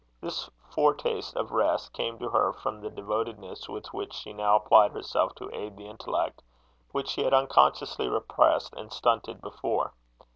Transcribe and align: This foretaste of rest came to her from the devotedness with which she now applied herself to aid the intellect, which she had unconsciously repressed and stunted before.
This 0.19 0.49
foretaste 0.71 1.35
of 1.35 1.51
rest 1.51 1.93
came 1.93 2.17
to 2.17 2.29
her 2.29 2.53
from 2.53 2.81
the 2.81 2.89
devotedness 2.89 3.69
with 3.69 3.93
which 3.93 4.13
she 4.15 4.33
now 4.33 4.55
applied 4.55 4.93
herself 4.93 5.35
to 5.35 5.51
aid 5.55 5.77
the 5.77 5.85
intellect, 5.85 6.41
which 6.91 7.09
she 7.09 7.21
had 7.21 7.35
unconsciously 7.35 8.07
repressed 8.09 8.73
and 8.73 8.91
stunted 8.91 9.41
before. 9.41 9.93